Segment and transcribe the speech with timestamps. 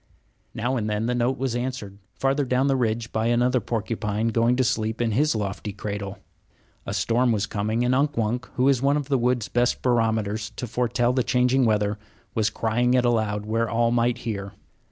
[0.55, 4.55] Now and then the note was answered, farther down the ridge, by another porcupine going
[4.55, 6.17] to sleep in his lofty cradle.
[6.87, 10.49] A storm was coming; and Unk Wunk, who is one of the wood's best barometers
[10.55, 11.99] to foretell the changing weather,
[12.33, 14.53] was crying it aloud where all might hear.